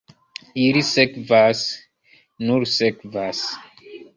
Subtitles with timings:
[0.61, 1.61] Ili sekvas,
[2.47, 3.45] nur sekvas.